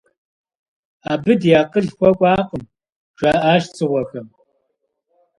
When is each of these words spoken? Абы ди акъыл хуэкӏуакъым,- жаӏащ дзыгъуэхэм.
Абы 1.11 1.33
ди 1.41 1.51
акъыл 1.61 1.87
хуэкӏуакъым,- 1.95 2.63
жаӏащ 3.19 3.63
дзыгъуэхэм. 3.73 4.27